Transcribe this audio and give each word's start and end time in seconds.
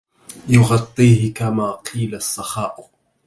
يُغَطّيهِ 0.49 1.33
كَما 1.33 1.71
قيلَ 1.71 2.15
السَخاءُ 2.15 2.89